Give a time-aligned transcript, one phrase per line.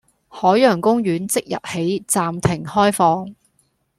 [0.29, 3.35] 海洋公園即日起暫停開放